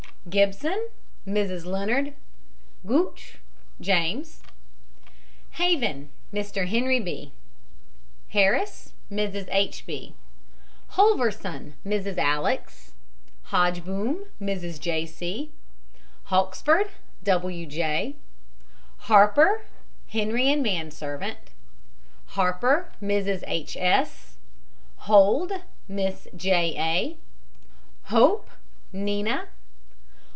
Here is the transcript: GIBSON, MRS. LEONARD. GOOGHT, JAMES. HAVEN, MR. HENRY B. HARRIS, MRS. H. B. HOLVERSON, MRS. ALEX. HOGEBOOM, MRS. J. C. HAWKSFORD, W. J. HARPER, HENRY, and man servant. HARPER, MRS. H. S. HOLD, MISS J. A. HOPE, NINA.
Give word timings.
GIBSON, 0.29 0.87
MRS. 1.25 1.65
LEONARD. 1.65 2.13
GOOGHT, 2.85 3.37
JAMES. 3.81 4.43
HAVEN, 5.53 6.11
MR. 6.31 6.67
HENRY 6.67 6.99
B. 6.99 7.31
HARRIS, 8.29 8.93
MRS. 9.11 9.47
H. 9.51 9.83
B. 9.87 10.13
HOLVERSON, 10.89 11.73
MRS. 11.83 12.19
ALEX. 12.19 12.93
HOGEBOOM, 13.47 14.25
MRS. 14.39 14.79
J. 14.79 15.07
C. 15.07 15.51
HAWKSFORD, 16.25 16.91
W. 17.23 17.65
J. 17.65 18.15
HARPER, 19.09 19.63
HENRY, 20.09 20.53
and 20.53 20.61
man 20.61 20.91
servant. 20.91 21.39
HARPER, 22.37 22.91
MRS. 23.01 23.43
H. 23.47 23.75
S. 23.75 24.35
HOLD, 24.97 25.51
MISS 25.87 26.27
J. 26.35 26.77
A. 26.77 27.17
HOPE, 28.13 28.49
NINA. 28.93 29.47